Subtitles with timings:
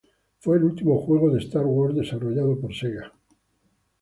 [0.39, 3.13] Fue el último juego de Star Wars desarrollado por Sega.